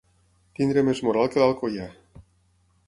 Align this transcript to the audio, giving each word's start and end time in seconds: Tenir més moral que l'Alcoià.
Tenir 0.59 0.83
més 0.87 1.03
moral 1.09 1.31
que 1.35 1.43
l'Alcoià. 1.45 1.87